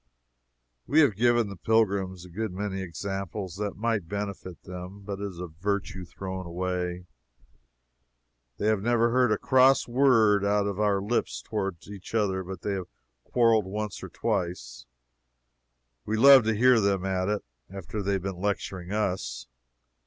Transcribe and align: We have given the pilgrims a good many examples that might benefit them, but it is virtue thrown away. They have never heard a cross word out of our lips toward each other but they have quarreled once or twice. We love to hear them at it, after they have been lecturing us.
We 0.87 1.01
have 1.01 1.15
given 1.15 1.47
the 1.47 1.55
pilgrims 1.55 2.25
a 2.25 2.31
good 2.31 2.51
many 2.51 2.81
examples 2.81 3.57
that 3.57 3.75
might 3.77 4.07
benefit 4.07 4.63
them, 4.63 5.01
but 5.01 5.19
it 5.19 5.25
is 5.25 5.39
virtue 5.59 6.05
thrown 6.05 6.47
away. 6.47 7.05
They 8.57 8.65
have 8.65 8.81
never 8.81 9.11
heard 9.11 9.31
a 9.31 9.37
cross 9.37 9.87
word 9.87 10.43
out 10.43 10.65
of 10.65 10.79
our 10.79 11.03
lips 11.03 11.39
toward 11.43 11.77
each 11.85 12.15
other 12.15 12.43
but 12.43 12.61
they 12.61 12.71
have 12.73 12.87
quarreled 13.25 13.65
once 13.67 14.01
or 14.01 14.09
twice. 14.09 14.87
We 16.03 16.17
love 16.17 16.45
to 16.45 16.55
hear 16.55 16.79
them 16.81 17.05
at 17.05 17.29
it, 17.29 17.45
after 17.69 18.01
they 18.01 18.13
have 18.13 18.23
been 18.23 18.41
lecturing 18.41 18.91
us. 18.91 19.45